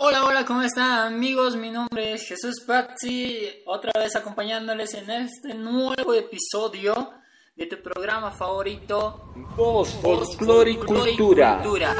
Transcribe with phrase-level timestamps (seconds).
[0.00, 1.56] Hola, hola, ¿cómo están amigos?
[1.56, 7.10] Mi nombre es Jesús Pazzi, otra vez acompañándoles en este nuevo episodio
[7.56, 11.56] de tu programa favorito, Voz, Folclore y Cultura.
[11.56, 11.96] Cultura.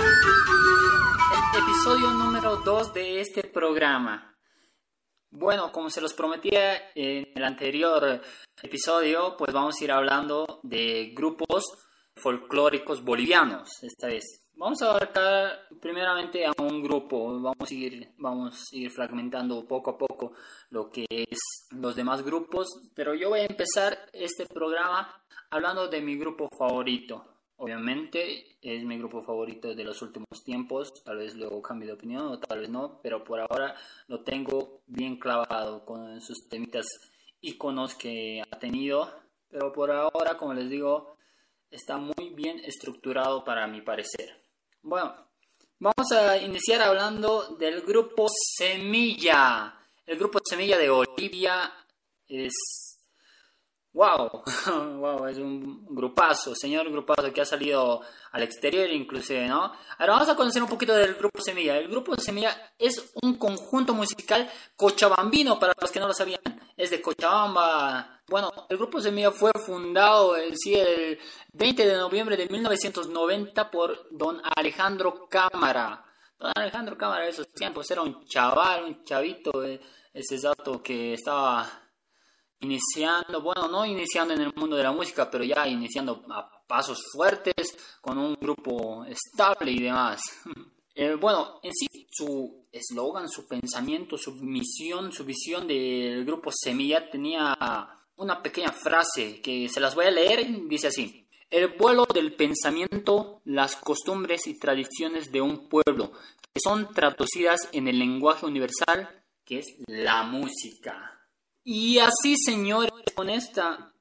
[1.52, 4.32] El episodio número 2 de este programa.
[5.30, 8.22] Bueno, como se los prometía en el anterior
[8.62, 11.64] episodio, pues vamos a ir hablando de grupos
[12.14, 14.47] folclóricos bolivianos esta vez.
[14.58, 19.90] Vamos a abarcar primeramente a un grupo, vamos a ir, vamos a ir fragmentando poco
[19.90, 20.32] a poco
[20.70, 21.38] lo que es
[21.70, 25.14] los demás grupos, pero yo voy a empezar este programa
[25.50, 27.24] hablando de mi grupo favorito.
[27.54, 32.26] Obviamente es mi grupo favorito de los últimos tiempos, tal vez luego cambie de opinión
[32.26, 33.76] o tal vez no, pero por ahora
[34.08, 36.84] lo tengo bien clavado con sus temitas
[37.40, 39.08] iconos que ha tenido,
[39.48, 41.16] pero por ahora, como les digo,
[41.70, 44.47] está muy bien estructurado para mi parecer.
[44.82, 45.14] Bueno,
[45.78, 49.74] vamos a iniciar hablando del grupo Semilla.
[50.06, 51.72] El grupo Semilla de Bolivia
[52.28, 52.54] es
[53.92, 54.44] Wow,
[55.00, 59.72] wow, es un grupazo, señor grupazo que ha salido al exterior inclusive, ¿no?
[59.98, 61.76] Ahora vamos a conocer un poquito del grupo Semilla.
[61.76, 66.40] El grupo Semilla es un conjunto musical cochabambino, para los que no lo sabían.
[66.78, 68.22] Es de Cochabamba.
[68.28, 71.18] Bueno, el grupo Semilla fue fundado sí, el
[71.52, 76.04] 20 de noviembre de 1990 por don Alejandro Cámara.
[76.38, 79.80] Don Alejandro Cámara de esos tiempos era un chaval, un chavito, eh,
[80.14, 81.68] ese dato que estaba
[82.60, 87.02] iniciando, bueno, no iniciando en el mundo de la música, pero ya iniciando a pasos
[87.12, 90.20] fuertes, con un grupo estable y demás.
[91.00, 97.08] Eh, bueno, en sí, su eslogan, su pensamiento, su misión, su visión del grupo Semilla
[97.08, 97.56] tenía
[98.16, 101.24] una pequeña frase que se las voy a leer, dice así.
[101.50, 106.10] El vuelo del pensamiento, las costumbres y tradiciones de un pueblo,
[106.52, 111.28] que son traducidas en el lenguaje universal, que es la música.
[111.62, 113.94] Y así, señores, con esta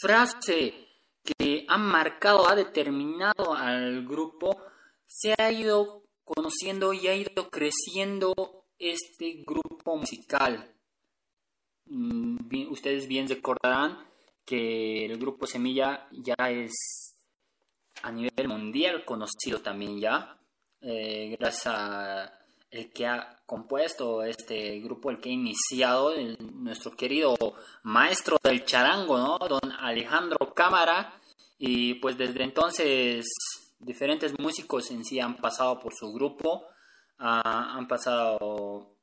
[0.00, 0.86] frase
[1.24, 4.56] que ha marcado, ha determinado al grupo,
[5.08, 5.99] se ha ido
[6.34, 8.32] conociendo y ha ido creciendo
[8.78, 10.72] este grupo musical.
[11.86, 13.98] Mm, ustedes bien recordarán
[14.44, 16.72] que el grupo Semilla ya es
[18.02, 20.38] a nivel mundial conocido también ya,
[20.80, 26.14] eh, gracias a el que ha compuesto este grupo, el que ha iniciado,
[26.54, 27.36] nuestro querido
[27.82, 29.38] maestro del charango, ¿no?
[29.38, 31.14] Don Alejandro Cámara.
[31.58, 33.26] Y pues desde entonces
[33.80, 36.66] diferentes músicos en sí han pasado por su grupo,
[37.18, 38.96] ah, han pasado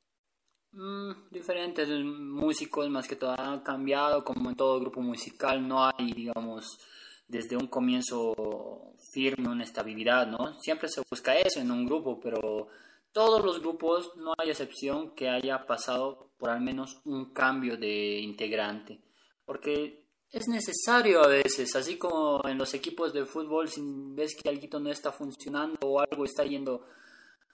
[0.72, 6.12] mm, diferentes músicos, más que todo han cambiado, como en todo grupo musical, no hay,
[6.12, 6.78] digamos,
[7.26, 10.54] desde un comienzo firme una estabilidad, ¿no?
[10.54, 12.68] Siempre se busca eso en un grupo, pero
[13.12, 18.20] todos los grupos, no hay excepción que haya pasado por al menos un cambio de
[18.20, 19.00] integrante,
[19.44, 24.48] porque es necesario a veces, así como en los equipos de fútbol, si ves que
[24.48, 26.86] algo no está funcionando o algo está yendo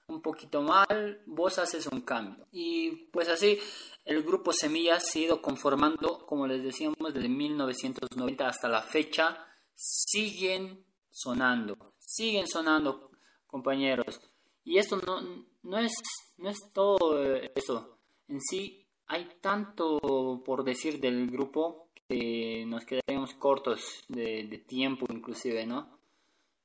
[0.06, 2.46] un poquito mal, vos haces un cambio.
[2.50, 3.58] Y pues así,
[4.04, 9.46] el grupo Semilla se ha ido conformando, como les decíamos, desde 1990 hasta la fecha,
[9.74, 13.10] siguen sonando, siguen sonando,
[13.46, 14.20] compañeros.
[14.64, 15.20] Y esto no,
[15.62, 15.92] no, es,
[16.38, 17.22] no es todo
[17.54, 17.98] eso.
[18.28, 25.06] En sí hay tanto por decir del grupo que nos quedaríamos cortos de, de tiempo
[25.10, 25.98] inclusive, ¿no?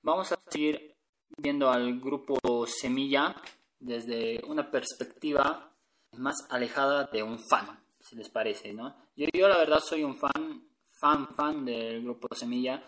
[0.02, 0.96] Vamos a seguir
[1.38, 3.36] viendo al grupo Semilla
[3.80, 5.72] desde una perspectiva
[6.18, 8.96] más alejada de un fan, si les parece, ¿no?
[9.16, 10.68] Yo, yo la verdad soy un fan,
[11.00, 12.84] fan, fan del grupo Semilla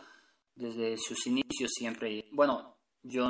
[0.55, 2.25] desde sus inicios siempre.
[2.31, 3.29] Bueno, yo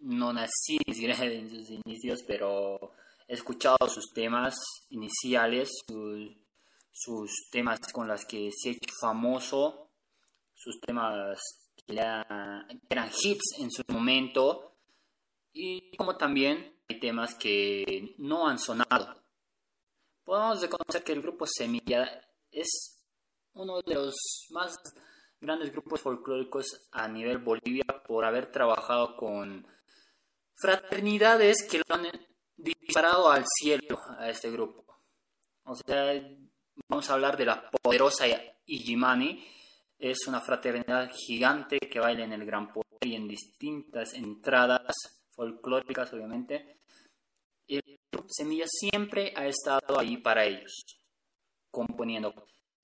[0.00, 2.92] no nací en sus inicios, pero
[3.28, 4.54] he escuchado sus temas
[4.90, 6.30] iniciales, sus,
[7.50, 9.90] temas con los que se ha hecho famoso,
[10.54, 11.38] sus temas
[11.74, 14.76] que, eran hits en su momento,
[15.52, 19.22] y como también hay temas que no han sonado.
[20.24, 23.02] Podemos reconocer que el grupo Semilla es
[23.52, 24.14] uno de los
[24.50, 24.76] más
[25.40, 29.66] grandes grupos folclóricos a nivel Bolivia por haber trabajado con
[30.56, 32.06] fraternidades que lo han
[32.56, 34.84] disparado al cielo a este grupo.
[35.64, 36.12] O sea,
[36.88, 38.26] vamos a hablar de la poderosa
[38.66, 39.46] Ijimani.
[39.98, 44.94] Es una fraternidad gigante que baila en el Gran Poder y en distintas entradas
[45.30, 46.80] folclóricas, obviamente.
[47.66, 47.82] El
[48.12, 50.84] grupo Semilla siempre ha estado ahí para ellos,
[51.70, 52.32] componiendo,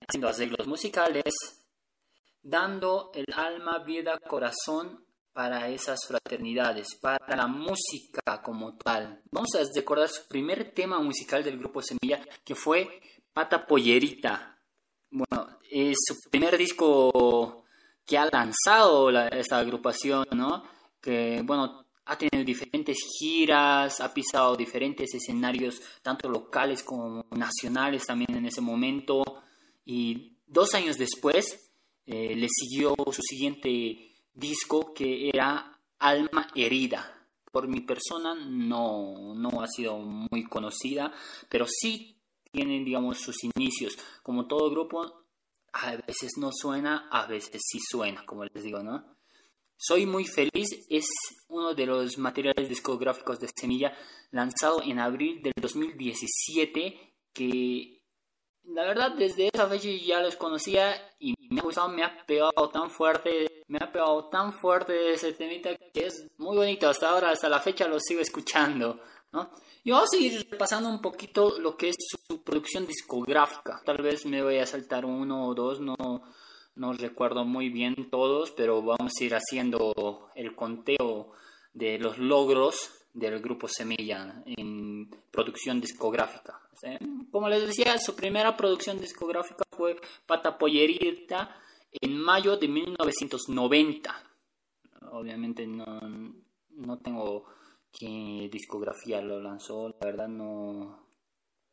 [0.07, 1.33] haciendo arreglos musicales,
[2.41, 9.21] dando el alma, vida, corazón para esas fraternidades, para la música como tal.
[9.31, 13.01] Vamos a recordar su primer tema musical del grupo Semilla, que fue
[13.33, 14.59] Pata Pollerita.
[15.09, 17.65] Bueno, es su primer disco
[18.05, 20.63] que ha lanzado esta agrupación, ¿no?
[21.01, 28.35] Que, bueno, ha tenido diferentes giras, ha pisado diferentes escenarios, tanto locales como nacionales también
[28.35, 29.23] en ese momento.
[29.85, 31.71] Y dos años después
[32.05, 37.09] eh, le siguió su siguiente disco que era Alma Herida.
[37.51, 41.13] Por mi persona no, no ha sido muy conocida,
[41.49, 42.13] pero sí
[42.53, 43.97] tienen, digamos, sus inicios.
[44.21, 45.25] Como todo grupo,
[45.73, 49.17] a veces no suena, a veces sí suena, como les digo, ¿no?
[49.75, 51.05] Soy muy feliz es
[51.49, 53.91] uno de los materiales discográficos de Semilla
[54.31, 58.01] lanzado en abril del 2017 que
[58.63, 62.69] la verdad desde esa fecha ya los conocía y me ha gustado, me ha pegado
[62.71, 67.31] tan fuerte, me ha pegado tan fuerte ese temita que es muy bonito, hasta ahora,
[67.31, 69.01] hasta la fecha lo sigo escuchando,
[69.33, 69.49] ¿no?
[69.83, 74.25] Y vamos a seguir repasando un poquito lo que es su producción discográfica, tal vez
[74.25, 75.95] me voy a saltar uno o dos, no,
[76.75, 81.33] no recuerdo muy bien todos, pero vamos a ir haciendo el conteo
[81.73, 86.59] de los logros del grupo Semilla en producción discográfica.
[87.31, 89.95] Como les decía, su primera producción discográfica fue
[90.25, 91.55] Pata Pollerita
[91.91, 94.23] en mayo de 1990.
[95.11, 95.99] Obviamente no,
[96.71, 97.45] no tengo
[97.93, 101.07] qué discografía lo lanzó, la verdad no,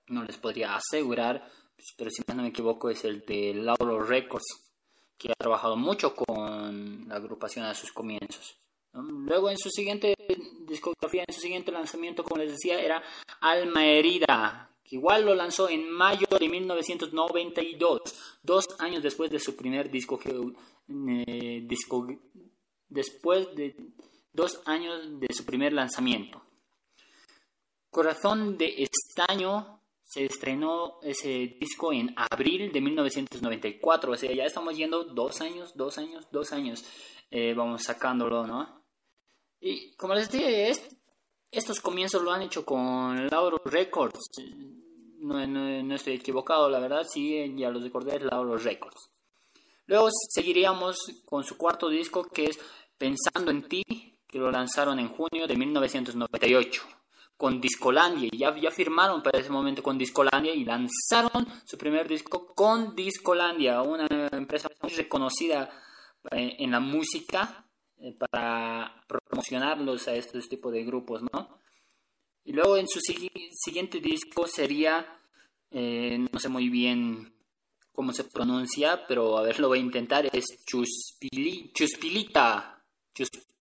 [0.08, 1.50] no les podría asegurar,
[1.96, 4.70] pero si no me equivoco es el de Lauro Records,
[5.16, 8.56] que ha trabajado mucho con la agrupación a sus comienzos.
[8.92, 10.14] Luego en su siguiente
[10.66, 13.02] discografía, en su siguiente lanzamiento, como les decía, era
[13.40, 18.00] Alma Herida, que igual lo lanzó en mayo de 1992,
[18.42, 22.08] dos años después de su primer disco, eh, disco
[22.88, 23.76] después de
[24.32, 26.42] dos años de su primer lanzamiento.
[27.90, 34.76] Corazón de Estaño se estrenó ese disco en abril de 1994, o sea, ya estamos
[34.76, 36.84] yendo dos años, dos años, dos años,
[37.30, 38.82] eh, vamos sacándolo, ¿no?
[39.60, 40.72] Y como les dije,
[41.50, 44.18] estos comienzos lo han hecho con Lauro Records.
[45.18, 49.10] No, no, estoy equivocado, la verdad, sí, ya los recordé, Lauro Records.
[49.86, 52.58] Luego seguiríamos con su cuarto disco que es
[52.96, 53.82] Pensando en ti,
[54.30, 56.82] que lo lanzaron en junio de 1998
[57.36, 58.28] con Discolandia.
[58.32, 63.82] Ya, ya firmaron para ese momento con Discolandia y lanzaron su primer disco con Discolandia,
[63.82, 65.70] una empresa muy reconocida
[66.30, 67.66] eh, en la música
[67.96, 71.58] eh, para promocionarlos a estos tipos de grupos, ¿no?
[72.44, 75.06] Y luego en su siguiente disco sería,
[75.70, 77.34] eh, no sé muy bien
[77.92, 82.82] cómo se pronuncia, pero a ver, lo voy a intentar, es Chuspili, Chuspilita.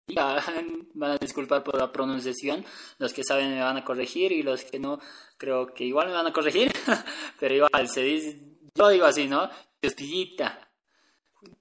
[0.10, 0.44] Chuspilita,
[0.94, 2.66] van a disculpar por la pronunciación,
[2.98, 5.00] los que saben me van a corregir y los que no,
[5.38, 6.72] creo que igual me van a corregir,
[7.40, 8.42] pero igual se dice,
[8.76, 9.50] yo digo así, ¿no?
[9.82, 10.70] Chuspilita.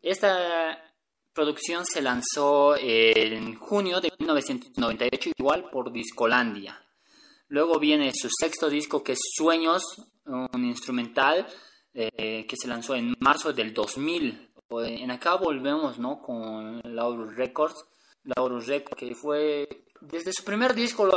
[0.03, 0.83] Esta
[1.33, 6.85] producción se lanzó en junio de 1998, igual por Discolandia.
[7.49, 9.83] Luego viene su sexto disco que es Sueños,
[10.27, 11.47] un instrumental
[11.95, 14.53] eh, que se lanzó en marzo del 2000.
[14.71, 16.21] En acá volvemos ¿no?
[16.21, 17.87] con Laurus Records.
[18.37, 21.09] Laurus Records que fue desde su primer disco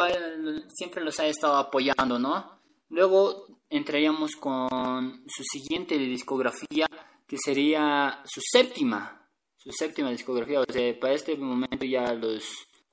[0.70, 2.60] siempre los ha estado apoyando, ¿no?
[2.90, 6.88] Luego entraríamos con su siguiente discografía
[7.28, 10.60] que sería su séptima, su séptima discografía.
[10.62, 12.44] O sea, para este momento ya los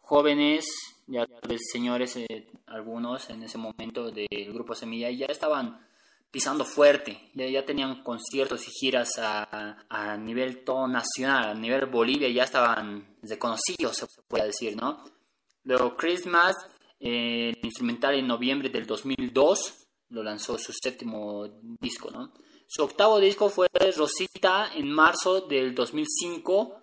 [0.01, 0.67] jóvenes,
[1.07, 5.88] ya los señores, eh, algunos en ese momento del grupo Semilla, ya estaban
[6.31, 11.87] pisando fuerte, ya, ya tenían conciertos y giras a, a, nivel todo nacional, a nivel
[11.87, 15.05] Bolivia ya estaban reconocidos, se puede decir, ¿no?
[15.65, 16.57] Luego Christmas,
[17.01, 21.49] eh, instrumental en noviembre del 2002, lo lanzó su séptimo
[21.81, 22.33] disco, ¿no?
[22.67, 26.83] Su octavo disco fue Rosita en marzo del 2005,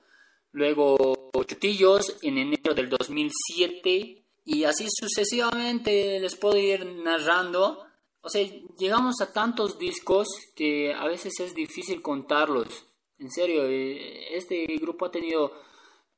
[0.53, 7.84] luego Chutillos en enero del 2007 y así sucesivamente les puedo ir narrando.
[8.25, 8.43] O sea,
[8.79, 12.87] llegamos a tantos discos que a veces es difícil contarlos.
[13.19, 15.51] En serio, eh, este grupo ha tenido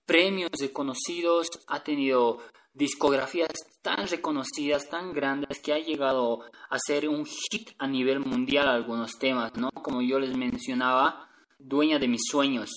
[0.05, 2.39] premios reconocidos, ha tenido
[2.73, 8.69] discografías tan reconocidas, tan grandes, que ha llegado a ser un hit a nivel mundial
[8.69, 9.69] algunos temas, ¿no?
[9.71, 12.69] Como yo les mencionaba, Dueña de mis sueños,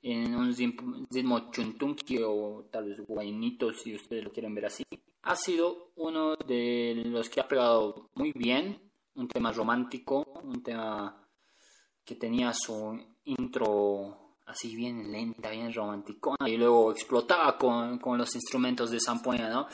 [0.00, 1.50] en un ritmo
[2.26, 4.84] o tal vez guainito, si ustedes lo quieren ver así.
[5.22, 11.28] Ha sido uno de los que ha pegado muy bien, un tema romántico, un tema
[12.04, 18.34] que tenía su intro así bien lenta, bien romántica, y luego explotaba con, con los
[18.34, 19.68] instrumentos de zampoña, ¿no?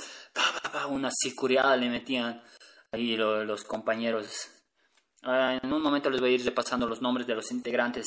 [0.90, 2.43] Una sicuriada le metían
[2.93, 4.50] ahí los compañeros.
[5.23, 8.07] en un momento les voy a ir repasando los nombres de los integrantes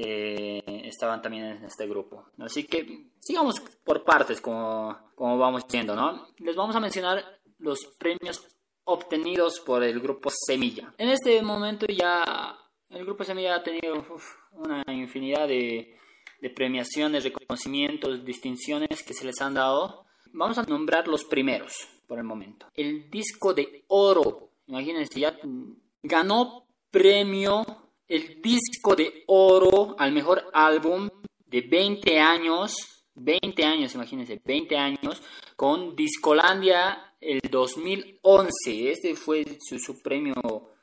[0.00, 2.24] que estaban también en este grupo.
[2.38, 6.26] Así que sigamos por partes como, como vamos viendo, ¿no?
[6.38, 7.22] Les vamos a mencionar
[7.58, 8.46] los premios
[8.84, 10.94] obtenidos por el grupo Semilla.
[10.96, 12.56] En este momento ya
[12.88, 14.04] el grupo Semilla ha tenido
[14.52, 15.98] una infinidad de,
[16.40, 20.06] de premiaciones, reconocimientos, distinciones que se les han dado.
[20.32, 21.74] Vamos a nombrar los primeros
[22.06, 22.66] por el momento.
[22.74, 25.36] El disco de oro, imagínense, ya
[26.02, 31.08] ganó premio el disco de oro al mejor álbum
[31.46, 32.74] de 20 años,
[33.14, 35.22] 20 años, imagínense, 20 años,
[35.54, 38.90] con Discolandia el 2011.
[38.90, 40.34] Este fue su, premio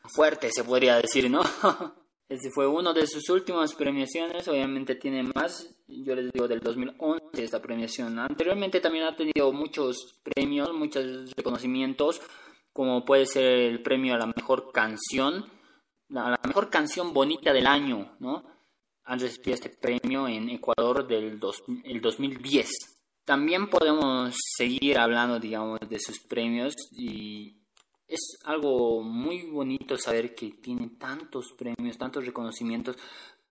[0.06, 1.42] fuerte, se podría decir, ¿no?
[2.30, 7.22] Este fue uno de sus últimas premiaciones, obviamente tiene más, yo les digo del 2011
[7.42, 8.20] esta premiación.
[8.20, 12.22] Anteriormente también ha tenido muchos premios, muchos reconocimientos,
[12.74, 15.46] como puede ser el premio a la mejor canción,
[16.10, 18.44] la, mejor canción bonita del año, ¿no?
[19.06, 21.40] Han recibido este premio en Ecuador del
[21.84, 22.70] el 2010.
[23.24, 27.58] También podemos seguir hablando, digamos, de sus premios y
[28.08, 32.96] es algo muy bonito saber que tienen tantos premios, tantos reconocimientos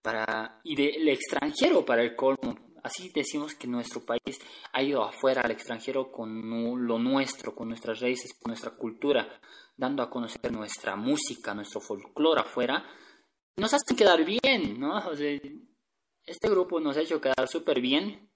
[0.00, 2.56] para y del extranjero para el colmo.
[2.82, 4.38] Así decimos que nuestro país
[4.72, 9.40] ha ido afuera al extranjero con lo nuestro, con nuestras raíces, con nuestra cultura
[9.76, 12.84] dando a conocer nuestra música, nuestro folclore afuera,
[13.56, 15.02] nos hace quedar bien, ¿no?
[15.12, 18.30] este grupo nos ha hecho quedar súper bien,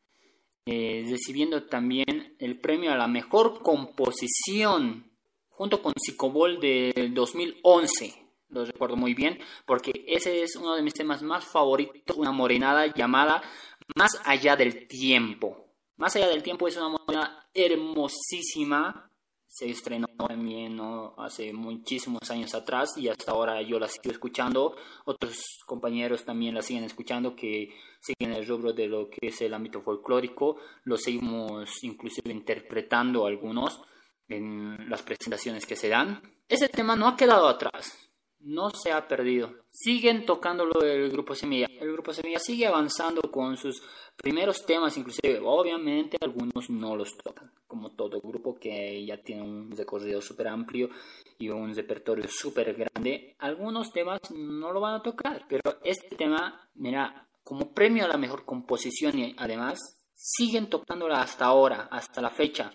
[0.67, 5.11] eh, recibiendo también el premio a la mejor composición
[5.49, 8.15] junto con Psicobol del 2011.
[8.49, 12.87] Lo recuerdo muy bien porque ese es uno de mis temas más favoritos, una morenada
[12.87, 13.43] llamada
[13.95, 15.67] Más allá del tiempo.
[15.97, 19.11] Más allá del tiempo es una morenada hermosísima
[19.51, 20.79] se estrenó también
[21.19, 24.77] hace muchísimos años atrás y hasta ahora yo la sigo escuchando.
[25.05, 29.53] Otros compañeros también la siguen escuchando que siguen el rubro de lo que es el
[29.53, 30.59] ámbito folclórico.
[30.85, 33.83] Lo seguimos inclusive interpretando algunos
[34.29, 36.23] en las presentaciones que se dan.
[36.49, 38.10] Ese tema no ha quedado atrás
[38.41, 39.55] no se ha perdido.
[39.71, 41.67] Siguen tocándolo el grupo Semilla.
[41.67, 43.83] El grupo Semilla sigue avanzando con sus
[44.17, 49.71] primeros temas, inclusive obviamente algunos no los tocan, como todo grupo que ya tiene un
[49.71, 50.91] recorrido súper amplio
[51.39, 53.35] y un repertorio súper grande.
[53.39, 58.19] Algunos temas no lo van a tocar, pero este tema, mira, como premio a la
[58.19, 59.79] mejor composición y además
[60.15, 62.73] siguen tocándola hasta ahora, hasta la fecha.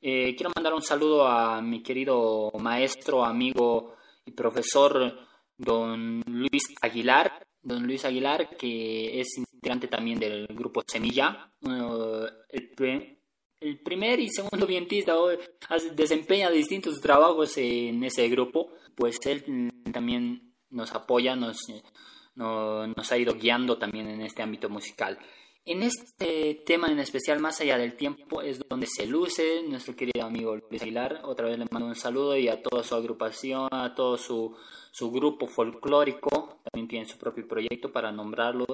[0.00, 5.18] Eh, quiero mandar un saludo a mi querido maestro, amigo, y profesor
[5.56, 11.50] don Luis Aguilar, don Luis Aguilar, que es integrante también del grupo Semilla,
[12.48, 15.14] el, primer y segundo vientista,
[15.94, 21.58] desempeña distintos trabajos en ese grupo, pues él también nos apoya, nos,
[22.34, 25.18] nos ha ido guiando también en este ámbito musical.
[25.64, 30.26] En este tema en especial, más allá del tiempo, es donde se luce nuestro querido
[30.26, 31.20] amigo Luis Aguilar.
[31.24, 34.56] Otra vez le mando un saludo y a toda su agrupación, a todo su,
[34.90, 36.58] su grupo folclórico.
[36.64, 38.66] También tiene su propio proyecto para nombrarlo,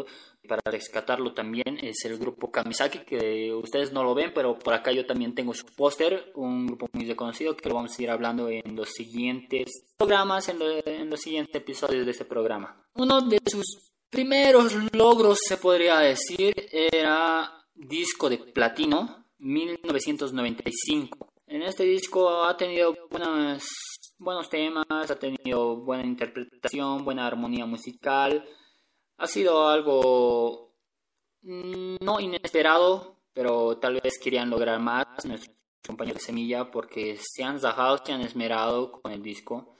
[0.49, 1.78] para rescatarlo también.
[1.83, 5.52] Es el grupo Kamisaki, que ustedes no lo ven, pero por acá yo también tengo
[5.52, 9.68] su póster, un grupo muy reconocido que lo vamos a ir hablando en los siguientes
[9.99, 12.83] programas, en, en los siguientes episodios de este programa.
[12.95, 21.33] Uno de sus primeros logros, se podría decir, era disco de platino 1995.
[21.47, 28.45] En este disco ha tenido buenos temas, ha tenido buena interpretación, buena armonía musical.
[29.17, 30.75] Ha sido algo
[31.43, 37.45] mm, no inesperado, pero tal vez querían lograr más nuestros compañeros de Semilla porque se
[37.45, 39.77] han zajado, se han esmerado con el disco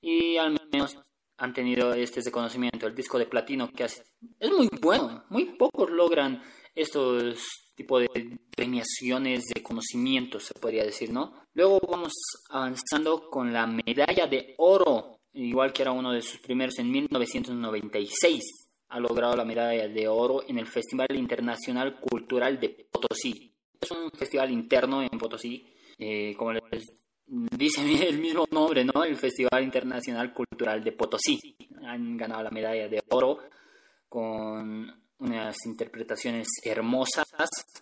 [0.00, 0.96] y al menos
[1.38, 4.02] han tenido este reconocimiento, el disco de platino que hace,
[4.38, 6.42] es muy bueno, muy pocos logran
[6.74, 7.38] estos
[7.74, 11.34] tipos de premiaciones de conocimiento, se podría decir, ¿no?
[11.54, 12.12] Luego vamos
[12.50, 18.68] avanzando con la medalla de oro, igual que era uno de sus primeros en 1996.
[18.88, 23.54] Ha logrado la medalla de oro en el Festival Internacional Cultural de Potosí.
[23.80, 26.97] Es un festival interno en Potosí, eh, como les
[27.28, 29.04] dice el mismo nombre, ¿no?
[29.04, 31.38] El Festival Internacional Cultural de Potosí.
[31.84, 33.38] Han ganado la medalla de oro
[34.08, 37.26] con unas interpretaciones hermosas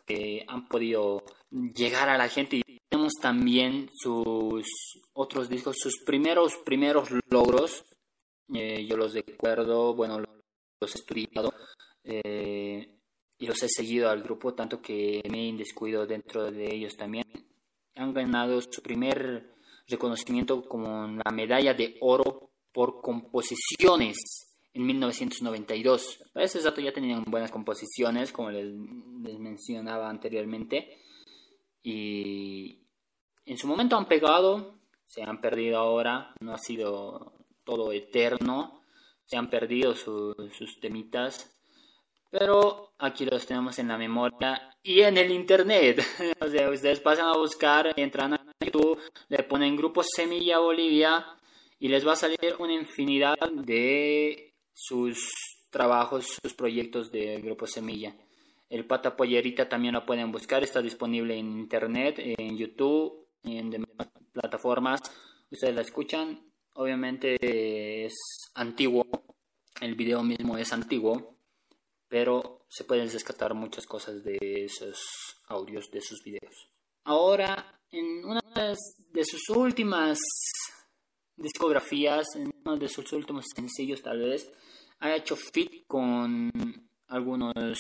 [0.07, 4.67] que han podido llegar a la gente y tenemos también sus
[5.12, 7.85] otros discos, sus primeros primeros logros.
[8.55, 11.53] Eh, yo los recuerdo, bueno, los he estudiado.
[12.05, 12.93] eh,
[13.38, 17.26] y los he seguido al grupo, tanto que me he descuido dentro de ellos también.
[17.97, 19.55] Han ganado su primer
[19.88, 24.17] reconocimiento como la medalla de oro por composiciones
[24.73, 26.31] en 1992.
[26.33, 28.67] Para ese dato ya tenían buenas composiciones, como les,
[29.23, 30.99] les mencionaba anteriormente.
[31.83, 32.87] Y
[33.47, 37.33] en su momento han pegado, se han perdido ahora, no ha sido
[37.65, 38.83] todo eterno,
[39.25, 41.56] se han perdido sus temitas,
[42.30, 46.02] pero aquí los tenemos en la memoria y en el internet.
[46.40, 51.26] o sea, ustedes pasan a buscar, entran a YouTube, le ponen Grupo Semilla Bolivia
[51.78, 55.30] y les va a salir una infinidad de sus
[55.71, 58.14] trabajos, sus proyectos de Grupo Semilla.
[58.68, 63.87] El Pata Pollerita también lo pueden buscar, está disponible en internet, en YouTube, en
[64.33, 65.00] plataformas.
[65.50, 66.40] Ustedes la escuchan,
[66.75, 67.37] obviamente
[68.06, 68.14] es
[68.54, 69.06] antiguo,
[69.80, 71.36] el video mismo es antiguo,
[72.09, 74.99] pero se pueden rescatar muchas cosas de esos
[75.49, 76.71] audios, de sus videos.
[77.05, 78.41] Ahora, en una
[79.13, 80.19] de sus últimas
[81.37, 84.51] discografías, en uno de sus últimos sencillos tal vez,
[85.01, 86.51] ha hecho fit con
[87.09, 87.79] algunos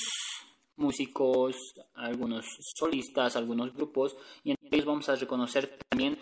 [0.76, 1.56] músicos,
[1.94, 2.44] algunos
[2.76, 6.18] solistas, algunos grupos, y en ellos vamos a reconocer también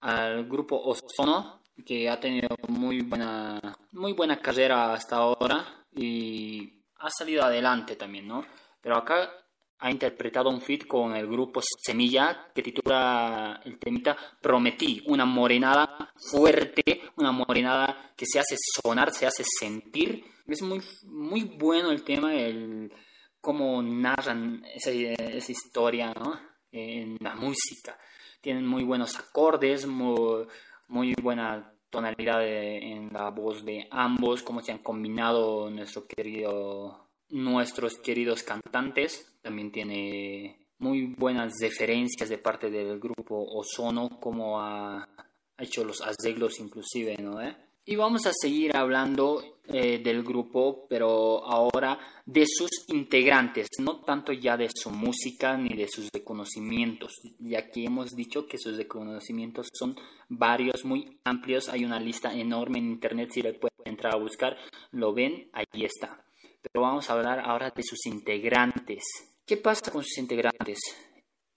[0.00, 3.60] al grupo Ozono, que ha tenido muy buena,
[3.92, 8.46] muy buena carrera hasta ahora y ha salido adelante también, ¿no?
[8.80, 9.30] Pero acá
[9.78, 16.12] ha interpretado un feat con el grupo Semilla que titula el temita Prometí, una morenada
[16.30, 20.24] fuerte, una morenada que se hace sonar, se hace sentir.
[20.46, 22.92] Es muy, muy bueno el tema, el
[23.40, 26.38] cómo narran esa, esa historia ¿no?
[26.70, 27.98] en la música.
[28.40, 30.46] Tienen muy buenos acordes, muy,
[30.86, 37.98] muy buena tonalidad en la voz de ambos, cómo se han combinado nuestro querido, nuestros
[37.98, 39.38] queridos cantantes.
[39.42, 45.06] También tiene muy buenas referencias de parte del grupo Ozono, como ha
[45.58, 47.40] hecho los arreglos inclusive, ¿no?
[47.42, 47.54] ¿Eh?
[47.84, 54.32] Y vamos a seguir hablando eh, del grupo, pero ahora de sus integrantes, no tanto
[54.32, 59.68] ya de su música ni de sus reconocimientos, ya que hemos dicho que sus reconocimientos
[59.72, 59.96] son
[60.28, 61.68] varios, muy amplios.
[61.68, 64.56] Hay una lista enorme en internet, si le pueden entrar a buscar,
[64.92, 66.24] lo ven, ahí está.
[66.60, 69.02] Pero vamos a hablar ahora de sus integrantes.
[69.44, 70.78] ¿Qué pasa con sus integrantes?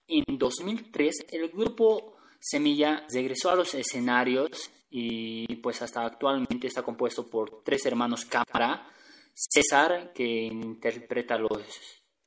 [0.08, 7.28] En 2003 el grupo Semilla regresó a los escenarios y pues hasta actualmente está compuesto
[7.28, 8.88] por tres hermanos cámara,
[9.34, 11.62] César que interpreta los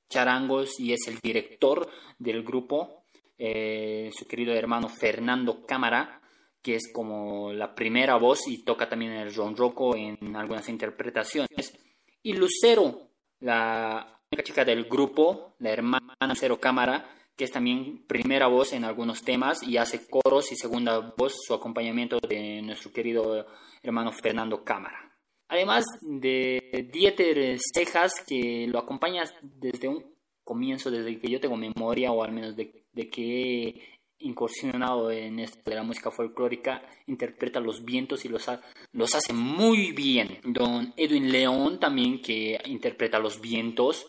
[0.09, 3.03] charangos y es el director del grupo,
[3.37, 6.21] eh, su querido hermano Fernando Cámara,
[6.61, 11.73] que es como la primera voz y toca también el ronroco en algunas interpretaciones,
[12.21, 18.73] y Lucero, la chica del grupo, la hermana Lucero Cámara, que es también primera voz
[18.73, 23.47] en algunos temas y hace coros y segunda voz su acompañamiento de nuestro querido
[23.81, 25.09] hermano Fernando Cámara.
[25.47, 30.03] Además de Dieter Cejas, que lo acompaña desde un
[30.43, 35.71] comienzo, desde que yo tengo memoria, o al menos de, que he incursionado en esto
[35.71, 38.47] la música folclórica, interpreta los vientos y los,
[38.91, 40.39] los hace muy bien.
[40.43, 44.07] Don Edwin León también, que interpreta los vientos,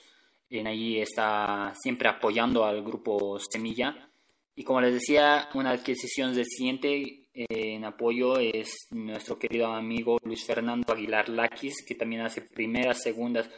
[0.50, 4.10] en ahí está siempre apoyando al grupo Semilla.
[4.56, 10.44] Y como les decía, una adquisición reciente eh, en apoyo es nuestro querido amigo Luis
[10.44, 13.48] Fernando Aguilar Laquis, que también hace primeras, segundas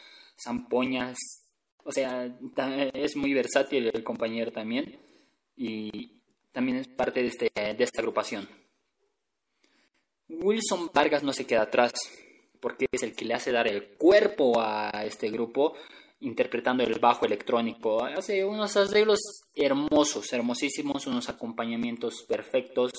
[0.42, 1.16] zampoñas.
[1.84, 2.30] O sea,
[2.92, 5.00] es muy versátil el compañero también.
[5.56, 6.20] Y
[6.52, 8.48] también es parte de, este, de esta agrupación.
[10.28, 11.92] Wilson Vargas no se queda atrás,
[12.60, 15.74] porque es el que le hace dar el cuerpo a este grupo
[16.22, 18.04] interpretando el bajo electrónico.
[18.04, 19.20] Hace unos arreglos
[19.54, 22.92] hermosos, hermosísimos, unos acompañamientos perfectos,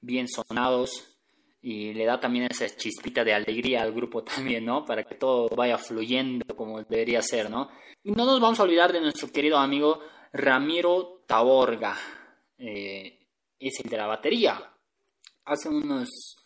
[0.00, 1.16] bien sonados
[1.60, 4.84] y le da también esa chispita de alegría al grupo también, ¿no?
[4.84, 7.70] Para que todo vaya fluyendo como debería ser, ¿no?
[8.04, 10.00] No nos vamos a olvidar de nuestro querido amigo
[10.32, 11.96] Ramiro Taborga,
[12.58, 13.18] eh,
[13.58, 14.62] es el de la batería.
[15.44, 16.36] Hace unos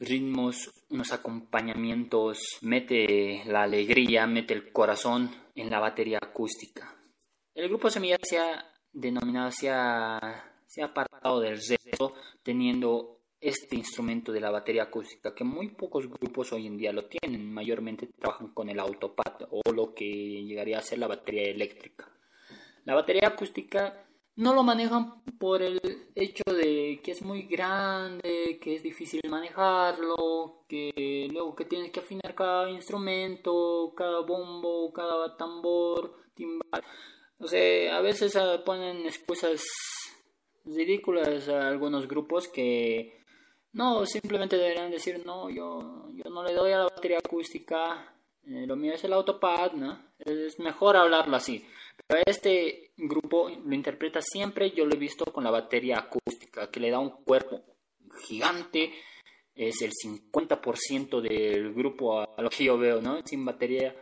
[0.00, 6.94] ritmos, unos acompañamientos, mete la alegría, mete el corazón en la batería acústica.
[7.54, 13.76] El grupo Semilla se ha denominado, se ha, se ha apartado del resto teniendo este
[13.76, 18.08] instrumento de la batería acústica, que muy pocos grupos hoy en día lo tienen, mayormente
[18.18, 22.08] trabajan con el autopad o lo que llegaría a ser la batería eléctrica.
[22.84, 24.07] La batería acústica
[24.38, 25.80] no lo manejan por el
[26.14, 31.98] hecho de que es muy grande, que es difícil manejarlo, que luego que tienes que
[31.98, 36.84] afinar cada instrumento, cada bombo, cada tambor, timbal.
[37.40, 39.60] O sea, a veces ah, ponen excusas
[40.64, 43.24] ridículas a algunos grupos que
[43.72, 48.14] no, simplemente deberían decir, no, yo, yo no le doy a la batería acústica,
[48.46, 49.98] eh, lo mío es el autopad, ¿no?
[50.20, 51.66] Es mejor hablarlo así.
[52.06, 56.80] Pero este grupo lo interpreta siempre, yo lo he visto con la batería acústica, que
[56.80, 57.62] le da un cuerpo
[58.26, 58.92] gigante,
[59.54, 63.20] es el 50% del grupo a lo que yo veo, ¿no?
[63.24, 63.94] Sin batería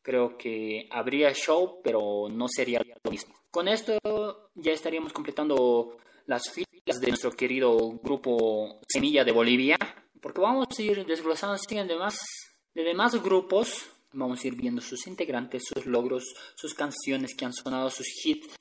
[0.00, 3.34] creo que habría show, pero no sería lo mismo.
[3.50, 3.98] Con esto
[4.54, 9.76] ya estaríamos completando las filas de nuestro querido grupo Semilla de Bolivia,
[10.20, 12.18] porque vamos a ir desglosando así en demás,
[12.74, 17.52] de demás grupos, vamos a ir viendo sus integrantes, sus logros, sus canciones que han
[17.52, 18.56] sonado, sus hits,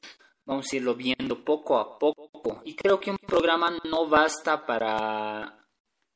[0.45, 2.61] vamos a irlo viendo poco a poco.
[2.65, 5.67] Y creo que un programa no basta para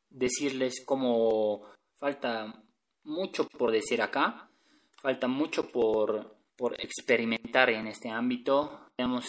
[0.10, 1.64] decirles cómo
[1.98, 2.64] falta
[3.04, 4.50] mucho por decir acá,
[5.02, 8.88] falta mucho por, por experimentar en este ámbito.
[8.96, 9.26] Tenemos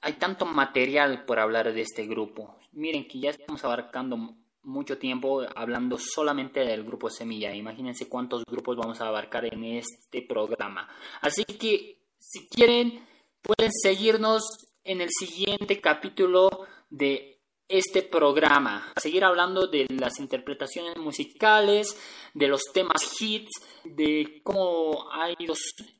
[0.00, 2.56] hay tanto material por hablar de este grupo.
[2.72, 4.36] Miren que ya estamos abarcando
[4.68, 7.54] mucho tiempo hablando solamente del grupo Semilla.
[7.54, 10.88] Imagínense cuántos grupos vamos a abarcar en este programa.
[11.20, 13.06] Así que si quieren
[13.42, 14.42] pueden seguirnos
[14.84, 16.50] en el siguiente capítulo
[16.90, 21.98] de este programa, seguir hablando de las interpretaciones musicales,
[22.34, 23.50] de los temas hits,
[23.84, 25.54] de cómo ha ido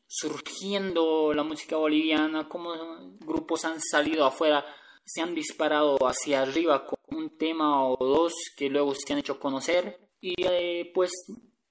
[0.07, 2.72] surgiendo la música boliviana, cómo
[3.20, 4.64] grupos han salido afuera,
[5.04, 9.99] se han disparado hacia arriba un tema o dos que luego se han hecho conocer.
[10.21, 11.11] Y eh, pues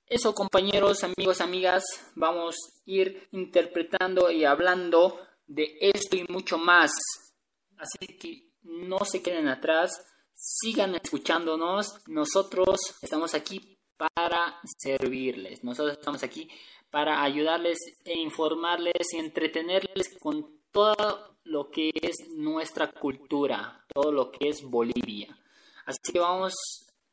[0.05, 1.83] eso compañeros, amigos, amigas,
[2.15, 6.91] vamos a ir interpretando y hablando de esto y mucho más.
[7.77, 9.91] Así que no se queden atrás,
[10.33, 11.87] sigan escuchándonos.
[12.07, 15.63] Nosotros estamos aquí para servirles.
[15.63, 16.49] Nosotros estamos aquí
[16.89, 24.31] para ayudarles e informarles y entretenerles con todo lo que es nuestra cultura, todo lo
[24.31, 25.37] que es Bolivia.
[25.85, 26.53] Así que vamos,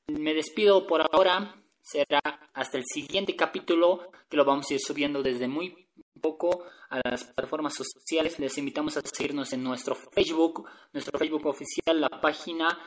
[0.08, 1.54] me despido por ahora.
[1.80, 2.20] Será
[2.54, 5.86] hasta el siguiente capítulo que lo vamos a ir subiendo desde muy
[6.20, 8.38] poco a las plataformas sociales.
[8.38, 12.78] Les invitamos a seguirnos en nuestro Facebook, nuestro Facebook oficial, la página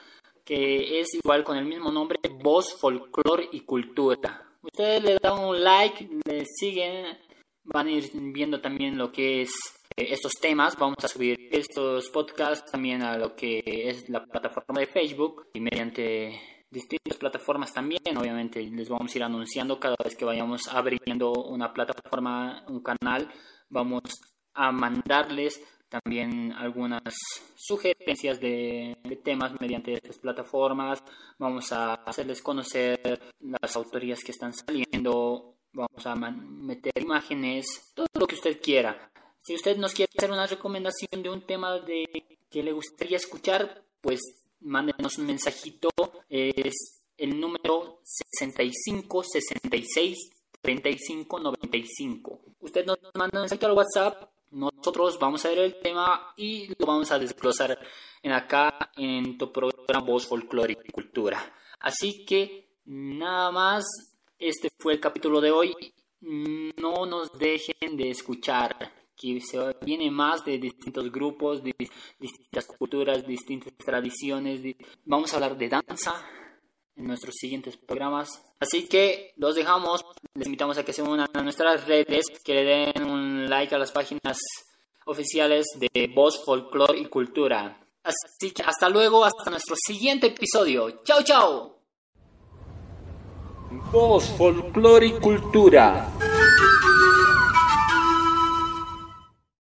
[0.43, 4.49] que es igual con el mismo nombre, Voz, Folklore y Cultura.
[4.61, 7.17] Ustedes le dan un like, le siguen,
[7.65, 9.51] van a ir viendo también lo que es
[9.97, 10.77] estos temas.
[10.77, 15.59] Vamos a subir estos podcasts también a lo que es la plataforma de Facebook y
[15.59, 18.17] mediante distintas plataformas también.
[18.17, 23.31] Obviamente les vamos a ir anunciando cada vez que vayamos abriendo una plataforma, un canal.
[23.69, 24.03] Vamos
[24.53, 27.13] a mandarles también algunas
[27.55, 31.03] sugerencias de, temas mediante estas plataformas.
[31.39, 35.55] Vamos a hacerles conocer las autorías que están saliendo.
[35.73, 39.11] Vamos a meter imágenes, todo lo que usted quiera.
[39.47, 42.05] Si usted nos quiere hacer una recomendación de un tema de
[42.49, 44.19] que le gustaría escuchar, pues
[44.59, 45.89] mándenos un mensajito.
[46.27, 50.17] Es el número 65 66
[50.59, 52.41] 35 95.
[52.59, 56.85] Usted nos manda un mensaje al WhatsApp nosotros vamos a ver el tema y lo
[56.85, 57.79] vamos a desglosar
[58.21, 61.53] en acá en tu programa Voz Folclore y Cultura.
[61.79, 63.85] Así que nada más,
[64.39, 65.93] este fue el capítulo de hoy.
[66.21, 68.75] No nos dejen de escuchar,
[69.17, 71.73] que se viene más de distintos grupos, de
[72.19, 74.61] distintas culturas, distintas tradiciones.
[75.05, 76.23] Vamos a hablar de danza,
[76.97, 78.29] en nuestros siguientes programas.
[78.59, 80.03] Así que los dejamos,
[80.33, 83.77] les invitamos a que se unan a nuestras redes, que le den un like a
[83.77, 84.37] las páginas
[85.05, 87.79] oficiales de Voz, Folklore y Cultura.
[88.03, 91.01] Así que hasta luego, hasta nuestro siguiente episodio.
[91.03, 91.77] Chao, chao.
[93.91, 96.09] Voz, Folklore y Cultura.